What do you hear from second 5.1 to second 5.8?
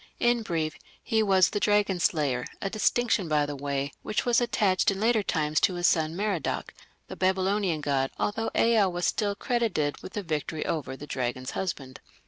times to